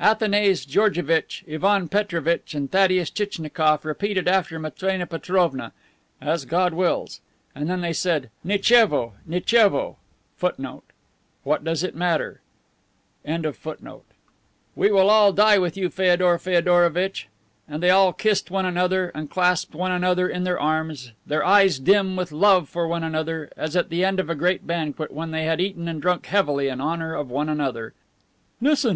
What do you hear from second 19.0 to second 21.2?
and clasped one another in their arms,